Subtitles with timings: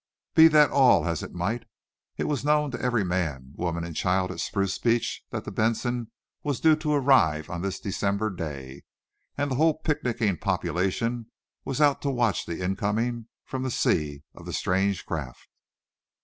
[0.33, 1.65] Be that all as it might,
[2.17, 6.09] it was known to every man, woman and child at Spruce Beach that the "Benson"
[6.41, 8.81] was due to arrive on this December day
[9.37, 11.29] and the whole picnicking population
[11.65, 15.47] was out to watch the incoming from the sea of the strange craft.